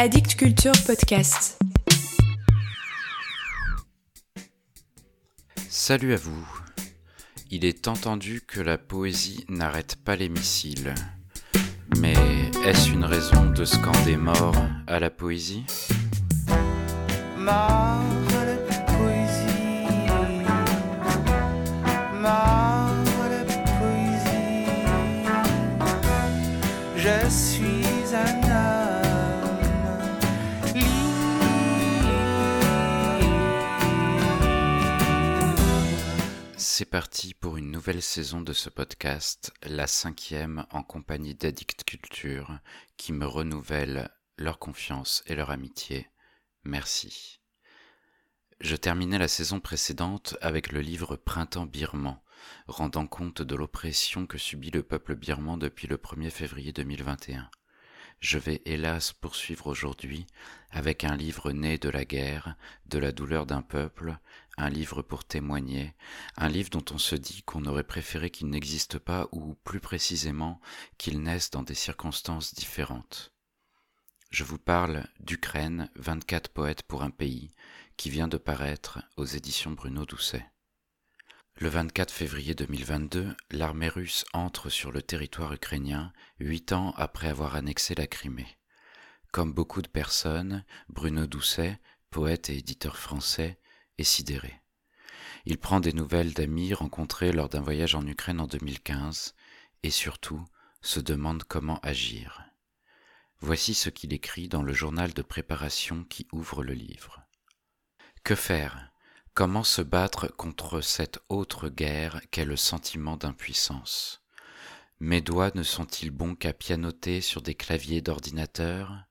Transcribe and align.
Addict 0.00 0.36
Culture 0.36 0.70
Podcast. 0.86 1.58
Salut 5.68 6.14
à 6.14 6.16
vous. 6.16 6.46
Il 7.50 7.64
est 7.64 7.88
entendu 7.88 8.40
que 8.46 8.60
la 8.60 8.78
poésie 8.78 9.44
n'arrête 9.48 9.96
pas 9.96 10.14
les 10.14 10.28
missiles. 10.28 10.94
Mais 11.96 12.14
est-ce 12.64 12.90
une 12.90 13.04
raison 13.04 13.50
de 13.50 13.64
scander 13.64 14.16
mort 14.16 14.54
à 14.86 15.00
la 15.00 15.10
poésie? 15.10 15.64
Mort 17.36 17.50
à 17.50 18.44
la 18.44 18.56
poésie. 18.86 19.88
Mort 22.14 22.94
à 23.24 23.28
la 23.30 23.42
poésie. 23.80 24.68
Je 26.96 27.28
suis 27.28 28.14
un 28.14 28.42
homme 28.44 28.97
C'est 36.78 36.84
parti 36.84 37.34
pour 37.34 37.56
une 37.56 37.72
nouvelle 37.72 38.00
saison 38.00 38.40
de 38.40 38.52
ce 38.52 38.70
podcast, 38.70 39.52
la 39.64 39.88
cinquième 39.88 40.64
en 40.70 40.84
compagnie 40.84 41.34
d'Addict 41.34 41.82
Culture, 41.82 42.60
qui 42.96 43.12
me 43.12 43.26
renouvelle 43.26 44.12
leur 44.36 44.60
confiance 44.60 45.24
et 45.26 45.34
leur 45.34 45.50
amitié. 45.50 46.08
Merci. 46.62 47.40
Je 48.60 48.76
terminais 48.76 49.18
la 49.18 49.26
saison 49.26 49.58
précédente 49.58 50.36
avec 50.40 50.70
le 50.70 50.80
livre 50.80 51.16
Printemps 51.16 51.66
birman, 51.66 52.20
rendant 52.68 53.08
compte 53.08 53.42
de 53.42 53.56
l'oppression 53.56 54.28
que 54.28 54.38
subit 54.38 54.70
le 54.70 54.84
peuple 54.84 55.16
birman 55.16 55.58
depuis 55.58 55.88
le 55.88 55.96
1er 55.96 56.30
février 56.30 56.72
2021. 56.72 57.50
Je 58.20 58.38
vais 58.38 58.62
hélas 58.64 59.12
poursuivre 59.12 59.68
aujourd'hui 59.68 60.26
avec 60.70 61.04
un 61.04 61.16
livre 61.16 61.52
né 61.52 61.78
de 61.78 61.88
la 61.88 62.04
guerre, 62.04 62.56
de 62.86 62.98
la 62.98 63.12
douleur 63.12 63.46
d'un 63.46 63.62
peuple, 63.62 64.18
un 64.56 64.68
livre 64.68 65.02
pour 65.02 65.24
témoigner, 65.24 65.94
un 66.36 66.48
livre 66.48 66.70
dont 66.70 66.84
on 66.90 66.98
se 66.98 67.14
dit 67.14 67.42
qu'on 67.44 67.64
aurait 67.64 67.84
préféré 67.84 68.30
qu'il 68.30 68.48
n'existe 68.48 68.98
pas 68.98 69.28
ou 69.30 69.54
plus 69.62 69.78
précisément 69.78 70.60
qu'il 70.98 71.22
naisse 71.22 71.50
dans 71.50 71.62
des 71.62 71.74
circonstances 71.74 72.54
différentes. 72.54 73.32
Je 74.30 74.42
vous 74.42 74.58
parle 74.58 75.06
d'Ukraine, 75.20 75.88
24 75.94 76.50
poètes 76.50 76.82
pour 76.82 77.02
un 77.02 77.10
pays, 77.10 77.54
qui 77.96 78.10
vient 78.10 78.28
de 78.28 78.36
paraître 78.36 78.98
aux 79.16 79.24
éditions 79.24 79.70
Bruno 79.70 80.04
Doucet. 80.04 80.44
Le 81.60 81.68
24 81.70 82.12
février 82.12 82.54
2022, 82.54 83.34
l'armée 83.50 83.88
russe 83.88 84.24
entre 84.32 84.70
sur 84.70 84.92
le 84.92 85.02
territoire 85.02 85.52
ukrainien, 85.52 86.12
huit 86.38 86.70
ans 86.70 86.94
après 86.96 87.26
avoir 87.26 87.56
annexé 87.56 87.96
la 87.96 88.06
Crimée. 88.06 88.56
Comme 89.32 89.52
beaucoup 89.52 89.82
de 89.82 89.88
personnes, 89.88 90.64
Bruno 90.88 91.26
Doucet, 91.26 91.80
poète 92.10 92.48
et 92.48 92.58
éditeur 92.58 92.96
français, 92.96 93.58
est 93.98 94.04
sidéré. 94.04 94.60
Il 95.46 95.58
prend 95.58 95.80
des 95.80 95.92
nouvelles 95.92 96.32
d'amis 96.32 96.74
rencontrés 96.74 97.32
lors 97.32 97.48
d'un 97.48 97.60
voyage 97.60 97.96
en 97.96 98.06
Ukraine 98.06 98.38
en 98.38 98.46
2015 98.46 99.34
et 99.82 99.90
surtout 99.90 100.44
se 100.80 101.00
demande 101.00 101.42
comment 101.42 101.80
agir. 101.80 102.44
Voici 103.40 103.74
ce 103.74 103.90
qu'il 103.90 104.12
écrit 104.12 104.46
dans 104.46 104.62
le 104.62 104.72
journal 104.72 105.12
de 105.12 105.22
préparation 105.22 106.04
qui 106.04 106.28
ouvre 106.30 106.62
le 106.62 106.74
livre. 106.74 107.20
Que 108.22 108.36
faire? 108.36 108.92
Comment 109.38 109.62
se 109.62 109.82
battre 109.82 110.26
contre 110.26 110.80
cette 110.80 111.20
autre 111.28 111.68
guerre 111.68 112.20
qu'est 112.32 112.44
le 112.44 112.56
sentiment 112.56 113.16
d'impuissance? 113.16 114.20
Mes 114.98 115.20
doigts 115.20 115.52
ne 115.54 115.62
sont-ils 115.62 116.10
bons 116.10 116.34
qu'à 116.34 116.52
pianoter 116.52 117.20
sur 117.20 117.40
des 117.40 117.54
claviers 117.54 118.00
d'ordinateur? 118.00 119.04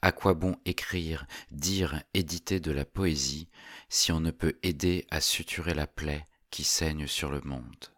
À 0.00 0.12
quoi 0.12 0.32
bon 0.32 0.56
écrire, 0.64 1.26
dire, 1.50 2.02
éditer 2.14 2.58
de 2.58 2.72
la 2.72 2.86
poésie 2.86 3.50
si 3.90 4.12
on 4.12 4.20
ne 4.20 4.30
peut 4.30 4.58
aider 4.62 5.06
à 5.10 5.20
suturer 5.20 5.74
la 5.74 5.86
plaie 5.86 6.24
qui 6.50 6.64
saigne 6.64 7.06
sur 7.06 7.30
le 7.30 7.42
monde? 7.42 7.92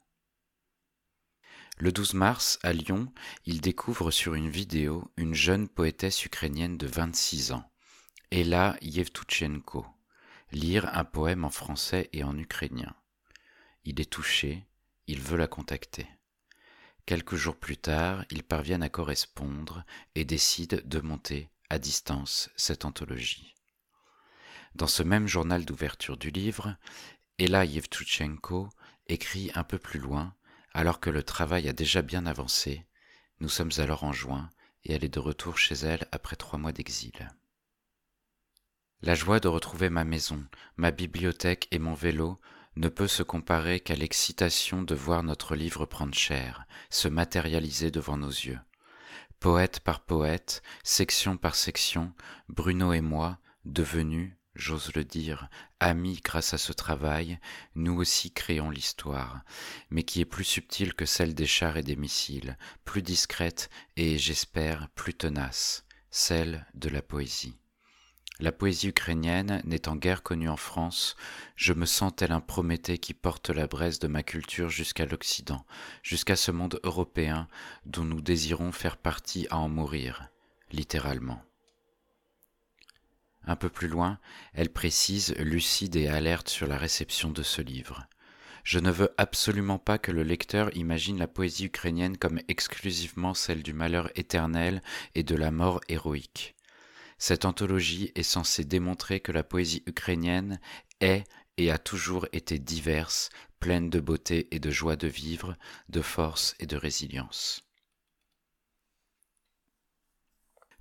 Le 1.76 1.92
12 1.92 2.14
mars, 2.14 2.58
à 2.64 2.72
Lyon, 2.72 3.06
il 3.44 3.60
découvre 3.60 4.10
sur 4.10 4.34
une 4.34 4.50
vidéo 4.50 5.12
une 5.16 5.34
jeune 5.34 5.68
poétesse 5.68 6.24
ukrainienne 6.24 6.76
de 6.76 6.88
26 6.88 7.52
ans, 7.52 7.70
Ella 8.32 8.76
Yevtuchenko, 8.82 9.86
lire 10.52 10.88
un 10.96 11.04
poème 11.04 11.44
en 11.44 11.50
français 11.50 12.08
et 12.12 12.24
en 12.24 12.36
ukrainien. 12.38 12.94
Il 13.84 14.00
est 14.00 14.10
touché, 14.10 14.66
il 15.06 15.20
veut 15.20 15.36
la 15.36 15.46
contacter. 15.46 16.06
Quelques 17.06 17.36
jours 17.36 17.56
plus 17.56 17.76
tard, 17.76 18.24
ils 18.30 18.42
parviennent 18.42 18.82
à 18.82 18.88
correspondre 18.88 19.84
et 20.14 20.24
décident 20.24 20.78
de 20.84 21.00
monter 21.00 21.48
à 21.70 21.78
distance 21.78 22.50
cette 22.56 22.84
anthologie. 22.84 23.54
Dans 24.74 24.86
ce 24.86 25.02
même 25.02 25.26
journal 25.26 25.64
d'ouverture 25.64 26.16
du 26.16 26.30
livre, 26.30 26.76
Ella 27.38 27.64
Yevtuchenko 27.64 28.68
écrit 29.06 29.50
un 29.54 29.64
peu 29.64 29.78
plus 29.78 30.00
loin 30.00 30.34
alors 30.74 31.00
que 31.00 31.10
le 31.10 31.22
travail 31.22 31.68
a 31.68 31.72
déjà 31.72 32.02
bien 32.02 32.26
avancé, 32.26 32.86
nous 33.40 33.48
sommes 33.48 33.72
alors 33.78 34.04
en 34.04 34.12
juin 34.12 34.50
et 34.84 34.92
elle 34.92 35.04
est 35.04 35.08
de 35.08 35.18
retour 35.18 35.58
chez 35.58 35.74
elle 35.74 36.06
après 36.12 36.36
trois 36.36 36.58
mois 36.58 36.72
d'exil. 36.72 37.28
La 39.00 39.14
joie 39.14 39.38
de 39.38 39.46
retrouver 39.46 39.90
ma 39.90 40.02
maison, 40.02 40.44
ma 40.76 40.90
bibliothèque 40.90 41.68
et 41.70 41.78
mon 41.78 41.94
vélo 41.94 42.40
ne 42.74 42.88
peut 42.88 43.06
se 43.06 43.22
comparer 43.22 43.78
qu'à 43.78 43.94
l'excitation 43.94 44.82
de 44.82 44.94
voir 44.96 45.22
notre 45.22 45.54
livre 45.54 45.86
prendre 45.86 46.14
chair, 46.14 46.66
se 46.90 47.06
matérialiser 47.06 47.92
devant 47.92 48.16
nos 48.16 48.28
yeux. 48.28 48.58
Poète 49.38 49.78
par 49.78 50.00
poète, 50.00 50.62
section 50.82 51.36
par 51.36 51.54
section, 51.54 52.12
Bruno 52.48 52.92
et 52.92 53.00
moi, 53.00 53.38
devenus, 53.64 54.32
j'ose 54.56 54.92
le 54.96 55.04
dire, 55.04 55.48
amis 55.78 56.20
grâce 56.24 56.52
à 56.52 56.58
ce 56.58 56.72
travail, 56.72 57.38
nous 57.76 57.94
aussi 57.94 58.32
créons 58.32 58.70
l'histoire, 58.70 59.42
mais 59.90 60.02
qui 60.02 60.20
est 60.20 60.24
plus 60.24 60.42
subtile 60.42 60.94
que 60.94 61.06
celle 61.06 61.34
des 61.36 61.46
chars 61.46 61.76
et 61.76 61.84
des 61.84 61.94
missiles, 61.96 62.58
plus 62.84 63.02
discrète 63.02 63.70
et, 63.96 64.18
j'espère, 64.18 64.88
plus 64.96 65.14
tenace, 65.14 65.84
celle 66.10 66.66
de 66.74 66.88
la 66.88 67.00
poésie. 67.00 67.60
La 68.40 68.52
poésie 68.52 68.88
ukrainienne 68.88 69.60
n'étant 69.64 69.96
guère 69.96 70.22
connue 70.22 70.48
en 70.48 70.56
France, 70.56 71.16
je 71.56 71.72
me 71.72 71.86
sens 71.86 72.12
tel 72.14 72.30
un 72.30 72.40
Prométhée 72.40 72.98
qui 72.98 73.12
porte 73.12 73.50
la 73.50 73.66
braise 73.66 73.98
de 73.98 74.06
ma 74.06 74.22
culture 74.22 74.70
jusqu'à 74.70 75.06
l'Occident, 75.06 75.66
jusqu'à 76.04 76.36
ce 76.36 76.52
monde 76.52 76.78
européen 76.84 77.48
dont 77.84 78.04
nous 78.04 78.20
désirons 78.20 78.70
faire 78.70 78.96
partie 78.96 79.48
à 79.50 79.58
en 79.58 79.68
mourir, 79.68 80.28
littéralement. 80.70 81.42
Un 83.44 83.56
peu 83.56 83.70
plus 83.70 83.88
loin, 83.88 84.20
elle 84.54 84.72
précise, 84.72 85.34
lucide 85.38 85.96
et 85.96 86.06
alerte 86.06 86.48
sur 86.48 86.68
la 86.68 86.76
réception 86.76 87.30
de 87.30 87.42
ce 87.42 87.60
livre. 87.60 88.06
Je 88.62 88.78
ne 88.78 88.92
veux 88.92 89.12
absolument 89.16 89.78
pas 89.78 89.98
que 89.98 90.12
le 90.12 90.22
lecteur 90.22 90.76
imagine 90.76 91.18
la 91.18 91.26
poésie 91.26 91.64
ukrainienne 91.64 92.16
comme 92.16 92.38
exclusivement 92.46 93.34
celle 93.34 93.64
du 93.64 93.72
malheur 93.72 94.10
éternel 94.14 94.80
et 95.16 95.24
de 95.24 95.34
la 95.34 95.50
mort 95.50 95.80
héroïque. 95.88 96.54
Cette 97.18 97.44
anthologie 97.44 98.12
est 98.14 98.22
censée 98.22 98.64
démontrer 98.64 99.20
que 99.20 99.32
la 99.32 99.42
poésie 99.42 99.82
ukrainienne 99.86 100.60
est 101.00 101.24
et 101.56 101.70
a 101.72 101.78
toujours 101.78 102.26
été 102.32 102.58
diverse, 102.60 103.30
pleine 103.58 103.90
de 103.90 103.98
beauté 103.98 104.48
et 104.54 104.60
de 104.60 104.70
joie 104.70 104.96
de 104.96 105.08
vivre, 105.08 105.56
de 105.88 106.00
force 106.00 106.54
et 106.60 106.66
de 106.66 106.76
résilience. 106.76 107.64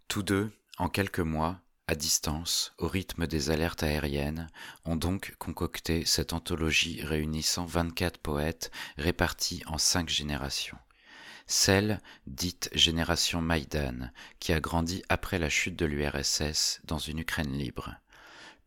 Tous 0.08 0.24
deux, 0.24 0.52
en 0.78 0.88
quelques 0.90 1.20
mois, 1.20 1.60
à 1.88 1.96
distance, 1.96 2.74
au 2.78 2.88
rythme 2.88 3.28
des 3.28 3.50
alertes 3.50 3.82
aériennes, 3.82 4.50
ont 4.86 4.96
donc 4.96 5.36
concocté 5.40 6.06
cette 6.06 6.34
anthologie 6.34 7.02
réunissant 7.02 7.66
24 7.66 8.20
poètes 8.20 8.72
répartis 8.98 9.64
en 9.66 9.78
cinq 9.78 10.10
générations. 10.10 10.78
Celle 11.48 12.02
dite 12.26 12.70
génération 12.74 13.42
Maïdan, 13.42 14.12
qui 14.40 14.52
a 14.52 14.60
grandi 14.60 15.02
après 15.08 15.40
la 15.40 15.50
chute 15.50 15.78
de 15.78 15.86
l'URSS 15.86 16.82
dans 16.84 16.98
une 16.98 17.20
Ukraine 17.20 17.54
libre. 17.54 17.96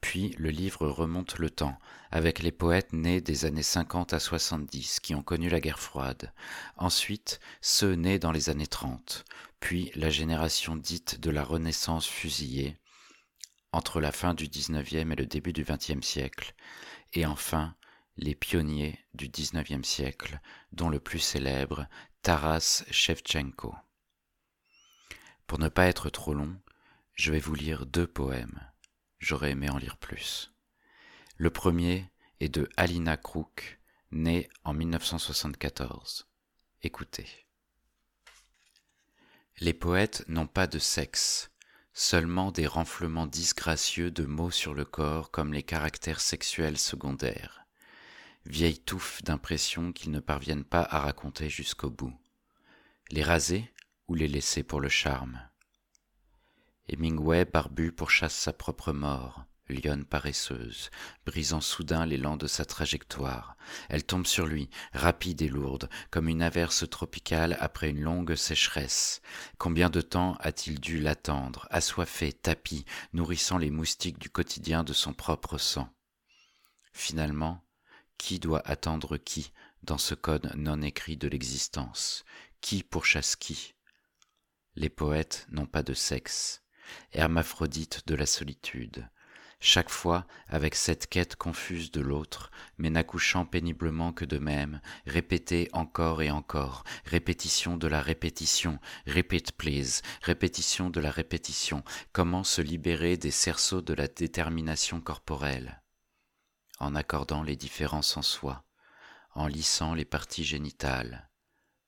Puis 0.01 0.35
le 0.39 0.49
livre 0.49 0.89
remonte 0.89 1.39
le 1.39 1.51
temps, 1.51 1.79
avec 2.11 2.39
les 2.39 2.53
poètes 2.53 2.95
nés 2.95 3.21
des 3.21 3.45
années 3.45 3.63
50 3.63 4.15
à 4.15 4.19
70 4.19 5.01
qui 5.01 5.15
ont 5.15 5.23
connu 5.23 5.51
la 5.51 5.61
guerre 5.61 5.79
froide. 5.79 6.33
Ensuite, 6.77 7.39
ceux 7.61 7.93
nés 7.93 8.19
dans 8.19 8.33
les 8.33 8.49
années 8.49 8.67
30. 8.67 9.27
Puis 9.61 9.93
la 9.95 10.09
génération 10.09 10.75
dite 10.75 11.21
de 11.21 11.31
la 11.31 11.45
Renaissance 11.45 12.07
fusillée, 12.07 12.79
entre 13.73 14.01
la 14.01 14.11
fin 14.11 14.33
du 14.33 14.49
XIXe 14.49 14.95
et 14.95 15.05
le 15.05 15.27
début 15.27 15.53
du 15.53 15.65
XXe 15.65 16.01
siècle, 16.01 16.55
et 17.13 17.27
enfin 17.27 17.75
les 18.17 18.35
pionniers 18.35 18.99
du 19.15 19.29
XIXe 19.29 19.87
siècle, 19.87 20.41
dont 20.73 20.89
le 20.89 21.01
plus 21.01 21.19
célèbre, 21.19 21.87
Taras 22.23 22.85
Shevchenko. 22.91 23.75
Pour 25.47 25.59
ne 25.59 25.69
pas 25.69 25.87
être 25.87 26.11
trop 26.11 26.35
long, 26.35 26.61
je 27.15 27.33
vais 27.33 27.41
vous 27.41 27.55
lire 27.55 27.87
deux 27.87 28.07
poèmes. 28.07 28.61
J'aurais 29.19 29.51
aimé 29.51 29.69
en 29.69 29.79
lire 29.79 29.97
plus. 29.97 30.53
Le 31.37 31.51
premier 31.51 32.11
est 32.41 32.49
de 32.49 32.69
Alina 32.77 33.17
Kruk, 33.17 33.81
née 34.11 34.49
en 34.65 34.75
1974. 34.75 36.29
Écoutez. 36.83 37.47
Les 39.59 39.75
poètes 39.75 40.25
n'ont 40.29 40.47
pas 40.47 40.67
de 40.67 40.79
sexe, 40.79 41.51
seulement 41.93 42.51
des 42.51 42.67
renflements 42.67 43.27
disgracieux 43.27 44.11
de 44.11 44.25
mots 44.25 44.51
sur 44.51 44.73
le 44.73 44.85
corps 44.85 45.31
comme 45.31 45.53
les 45.53 45.63
caractères 45.63 46.21
sexuels 46.21 46.79
secondaires, 46.79 47.60
vieille 48.47 48.79
touffe 48.79 49.23
d'impressions 49.23 49.93
qu'ils 49.93 50.11
ne 50.11 50.21
parviennent 50.21 50.65
pas 50.65 50.83
à 50.83 51.01
raconter 51.01 51.49
jusqu'au 51.49 51.91
bout. 51.91 52.17
Les 53.11 53.23
raser 53.23 53.73
ou 54.09 54.15
les 54.15 54.29
laisser 54.29 54.63
pour 54.63 54.81
le 54.81 54.89
charme 54.89 55.41
Hemingway 56.89 57.45
barbu 57.45 57.93
pourchasse 57.93 58.35
sa 58.35 58.53
propre 58.53 58.93
mort, 58.93 59.45
lionne 59.69 60.05
paresseuse, 60.05 60.91
brisant 61.25 61.61
soudain 61.61 62.05
l'élan 62.05 62.37
de 62.37 62.47
sa 62.47 62.65
trajectoire. 62.65 63.57
Elle 63.89 64.05
tombe 64.05 64.27
sur 64.27 64.47
lui, 64.47 64.69
rapide 64.93 65.43
et 65.43 65.49
lourde, 65.49 65.89
comme 66.11 66.29
une 66.29 66.43
averse 66.43 66.89
tropicale 66.89 67.57
après 67.61 67.91
une 67.91 68.01
longue 68.01 68.35
sécheresse. 68.35 69.23
Combien 69.59 69.91
de 69.91 70.01
temps 70.01 70.37
a-t-il 70.41 70.81
dû 70.81 70.99
l'attendre, 70.99 71.69
assoiffé, 71.71 72.33
tapi, 72.33 72.85
nourrissant 73.13 73.59
les 73.59 73.71
moustiques 73.71 74.19
du 74.19 74.31
quotidien 74.31 74.83
de 74.83 74.93
son 74.93 75.13
propre 75.13 75.59
sang? 75.59 75.89
Finalement, 76.93 77.63
qui 78.21 78.39
doit 78.39 78.63
attendre 78.67 79.17
qui 79.17 79.51
dans 79.83 79.97
ce 79.97 80.15
code 80.15 80.53
non 80.55 80.83
écrit 80.83 81.17
de 81.17 81.27
l'existence? 81.27 82.25
Qui 82.61 82.83
pourchasse 82.83 83.35
qui 83.35 83.75
Les 84.77 84.91
poètes 84.91 85.47
n'ont 85.51 85.67
pas 85.67 85.83
de 85.83 85.95
sexe, 85.95 86.63
hermaphrodite 87.13 88.07
de 88.07 88.15
la 88.15 88.27
solitude, 88.27 89.09
chaque 89.59 89.89
fois 89.89 90.27
avec 90.49 90.75
cette 90.75 91.07
quête 91.07 91.35
confuse 91.37 91.91
de 91.91 92.03
l'autre, 92.03 92.51
mais 92.77 92.91
n'accouchant 92.91 93.47
péniblement 93.47 94.13
que 94.13 94.27
de 94.27 94.39
même, 94.39 94.83
répétée 95.07 95.71
encore 95.73 96.21
et 96.21 96.31
encore, 96.31 96.85
répétition 97.07 97.79
de 97.79 97.89
la 97.89 98.03
répétition, 98.03 98.79
repeat 99.07 99.53
please, 99.53 100.03
répétition 100.21 100.91
de 100.91 101.01
la 101.01 101.11
répétition, 101.11 101.83
comment 102.13 102.45
se 102.45 102.61
libérer 102.61 103.17
des 103.17 103.31
cerceaux 103.31 103.81
de 103.81 103.95
la 103.95 104.09
détermination 104.09 105.01
corporelle? 105.01 105.80
En 106.81 106.95
accordant 106.95 107.43
les 107.43 107.57
différences 107.57 108.17
en 108.17 108.23
soi, 108.23 108.65
en 109.35 109.47
lissant 109.47 109.95
les 109.95 110.05
parties 110.05 110.45
génitales. 110.45 111.31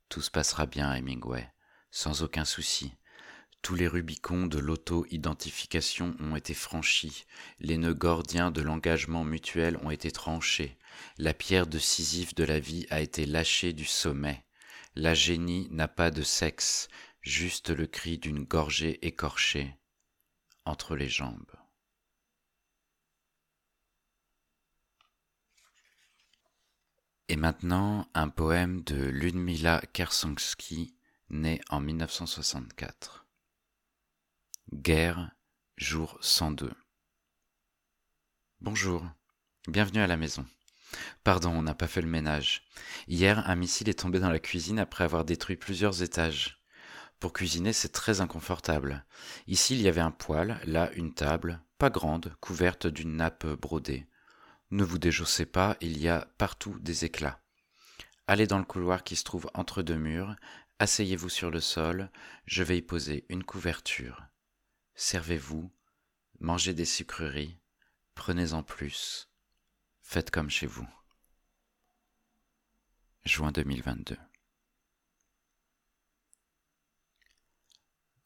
Tout 0.09 0.21
se 0.21 0.31
passera 0.31 0.67
bien, 0.67 0.95
Hemingway, 0.95 1.51
sans 1.91 2.23
aucun 2.23 2.45
souci. 2.45 2.93
Tous 3.63 3.75
les 3.75 3.89
Rubicons 3.89 4.47
de 4.47 4.59
l'auto-identification 4.59 6.15
ont 6.21 6.37
été 6.37 6.53
franchis, 6.53 7.25
les 7.59 7.79
nœuds 7.79 7.95
gordiens 7.95 8.51
de 8.51 8.61
l'engagement 8.61 9.25
mutuel 9.25 9.79
ont 9.83 9.91
été 9.91 10.11
tranchés, 10.11 10.79
la 11.17 11.33
pierre 11.33 11.67
de 11.67 11.79
de 11.79 12.45
la 12.45 12.61
vie 12.61 12.87
a 12.91 13.01
été 13.01 13.25
lâchée 13.25 13.73
du 13.73 13.85
sommet. 13.85 14.45
La 14.95 15.15
génie 15.15 15.69
n'a 15.71 15.89
pas 15.89 16.11
de 16.11 16.23
sexe, 16.23 16.89
juste 17.23 17.71
le 17.71 17.87
cri 17.87 18.19
d'une 18.19 18.45
gorgée 18.45 18.99
écorchée 19.07 19.75
entre 20.65 20.97
les 20.97 21.09
jambes. 21.09 21.62
Et 27.33 27.37
maintenant, 27.37 28.07
un 28.13 28.29
poème 28.29 28.83
de 28.83 29.07
Ludmila 29.07 29.81
Kersonsky, 29.95 30.95
né 31.31 31.63
en 31.71 31.81
1964. 31.81 33.25
Guerre, 34.75 35.31
jour 35.79 36.19
102. 36.21 36.71
Bonjour, 38.61 39.07
bienvenue 39.67 40.03
à 40.03 40.07
la 40.07 40.19
maison. 40.19 40.45
Pardon, 41.25 41.53
on 41.53 41.63
n'a 41.63 41.75
pas 41.75 41.87
fait 41.87 42.03
le 42.03 42.07
ménage. 42.07 42.65
Hier, 43.09 43.49
un 43.49 43.57
missile 43.57 43.89
est 43.89 44.01
tombé 44.01 44.21
dans 44.21 44.31
la 44.31 44.39
cuisine 44.39 44.79
après 44.79 45.05
avoir 45.05 45.25
détruit 45.25 45.57
plusieurs 45.57 46.03
étages. 46.03 46.63
Pour 47.19 47.33
cuisiner, 47.33 47.73
c'est 47.73 47.93
très 47.93 48.21
inconfortable. 48.21 49.07
Ici, 49.47 49.75
il 49.75 49.81
y 49.81 49.89
avait 49.89 50.03
un 50.03 50.11
poêle, 50.11 50.61
là, 50.67 50.93
une 50.97 51.15
table, 51.15 51.63
pas 51.79 51.89
grande, 51.89 52.37
couverte 52.43 52.87
d'une 52.87 53.17
nappe 53.17 53.47
brodée. 53.47 54.07
Ne 54.73 54.83
vous 54.83 54.99
déjaussez 54.99 55.47
pas, 55.47 55.77
il 55.81 55.99
y 55.99 56.09
a 56.09 56.27
partout 56.37 56.77
des 56.81 57.05
éclats. 57.05 57.41
Allez 58.27 58.49
dans 58.49 58.59
le 58.59 58.65
couloir 58.65 59.05
qui 59.05 59.15
se 59.15 59.25
trouve 59.25 59.49
entre 59.55 59.83
deux 59.83 59.97
murs, 59.97 60.35
asseyez-vous 60.81 61.29
sur 61.29 61.51
le 61.51 61.61
sol, 61.61 62.11
je 62.47 62.65
vais 62.65 62.79
y 62.79 62.83
poser 62.83 63.25
une 63.29 63.45
couverture 63.45 64.27
servez-vous, 64.95 65.73
mangez 66.41 66.75
des 66.75 66.85
sucreries, 66.85 67.59
prenez-en 68.15 68.63
plus, 68.63 69.29
faites 70.03 70.31
comme 70.31 70.51
chez 70.51 70.67
vous. 70.67 70.89
Juin 73.25 73.53
2022. 73.53 74.17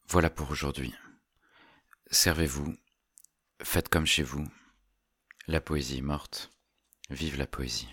Voilà 0.07 0.29
pour 0.29 0.49
aujourd'hui. 0.49 0.93
Servez-vous, 2.09 2.75
faites 3.61 3.89
comme 3.89 4.05
chez 4.05 4.23
vous. 4.23 4.47
La 5.49 5.61
poésie 5.61 6.01
morte. 6.01 6.51
Vive 7.09 7.37
la 7.37 7.47
poésie. 7.47 7.87